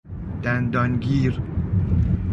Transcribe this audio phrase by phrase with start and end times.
[0.43, 1.41] دندان گیر